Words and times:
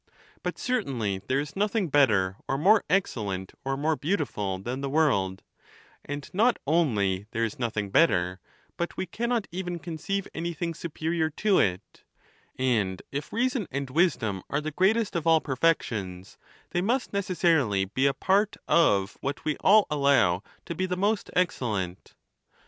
But 0.41 0.57
certainly 0.57 1.19
there 1.27 1.39
is 1.39 1.55
nothing 1.55 1.87
better, 1.89 2.35
or 2.47 2.57
more 2.57 2.83
excellent, 2.89 3.53
or 3.63 3.77
more 3.77 3.95
beautiful 3.95 4.57
than 4.57 4.81
tlie 4.81 4.89
world; 4.89 5.43
and 6.03 6.27
not 6.33 6.57
only 6.65 7.27
there 7.33 7.43
is 7.43 7.59
noth 7.59 7.77
ing 7.77 7.91
better, 7.91 8.39
but 8.77 8.97
we 8.97 9.05
cannot 9.05 9.47
even 9.51 9.77
conceive 9.77 10.27
anything 10.33 10.73
superior 10.73 11.29
to 11.45 11.59
it; 11.59 12.03
and 12.57 13.03
if 13.11 13.31
reason 13.31 13.67
and 13.69 13.91
wisdom 13.91 14.41
are 14.49 14.59
the 14.59 14.71
greatest 14.71 15.15
of 15.15 15.27
all 15.27 15.39
perfections, 15.39 16.39
they 16.71 16.81
must 16.81 17.13
necessarily 17.13 17.85
be 17.85 18.07
a 18.07 18.13
part 18.15 18.57
of 18.67 19.19
what 19.21 19.45
we 19.45 19.55
all 19.57 19.85
allow 19.91 20.41
to 20.65 20.73
be 20.73 20.87
the 20.87 20.97
most 20.97 21.29
excellent. 21.35 22.15